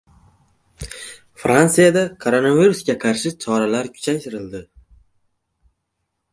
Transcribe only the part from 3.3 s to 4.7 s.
choralar kuchaytirildi